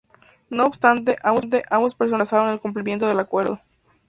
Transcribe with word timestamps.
No 0.49 0.65
obstante, 0.65 1.17
ambos 1.21 1.45
personajes 1.45 1.99
retrasaron 2.09 2.49
el 2.49 2.59
cumplimiento 2.59 3.05
del 3.05 3.19
acuerdo. 3.19 3.61